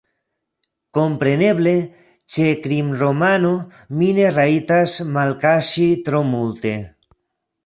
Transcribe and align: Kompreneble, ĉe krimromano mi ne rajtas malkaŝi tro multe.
Kompreneble, 0.97 1.73
ĉe 2.37 2.47
krimromano 2.63 3.53
mi 4.01 4.11
ne 4.21 4.33
rajtas 4.41 4.97
malkaŝi 5.19 5.89
tro 6.09 6.25
multe. 6.35 6.79